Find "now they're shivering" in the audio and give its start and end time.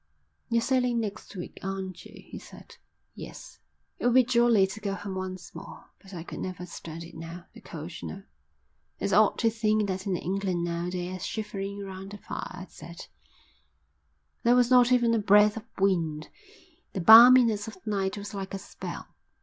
10.63-11.83